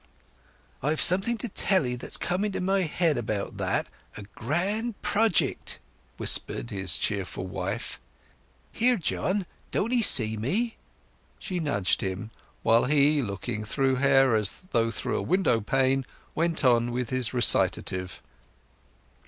"I've 0.81 0.99
something 0.99 1.37
to 1.37 1.47
tell 1.47 1.85
'ee 1.85 1.95
that's 1.95 2.17
come 2.17 2.43
into 2.43 2.59
my 2.59 2.81
head 2.81 3.19
about 3.19 3.57
that—a 3.57 4.23
grand 4.33 4.99
projick!" 5.03 5.77
whispered 6.17 6.71
his 6.71 6.97
cheerful 6.97 7.45
wife. 7.45 8.01
"Here, 8.71 8.97
John, 8.97 9.45
don't 9.69 9.93
'ee 9.93 10.01
see 10.01 10.37
me?" 10.37 10.77
She 11.37 11.59
nudged 11.59 12.01
him, 12.01 12.31
while 12.63 12.85
he, 12.85 13.21
looking 13.21 13.63
through 13.63 13.97
her 13.97 14.35
as 14.35 14.63
through 14.73 15.17
a 15.19 15.21
window 15.21 15.59
pane, 15.61 16.07
went 16.33 16.65
on 16.65 16.89
with 16.91 17.11
his 17.11 17.31
recitative. 17.31 18.23